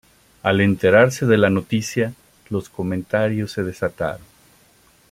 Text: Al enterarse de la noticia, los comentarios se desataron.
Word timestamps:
Al 0.41 0.61
enterarse 0.61 1.27
de 1.27 1.37
la 1.37 1.51
noticia, 1.51 2.15
los 2.49 2.69
comentarios 2.69 3.51
se 3.51 3.61
desataron. 3.63 4.21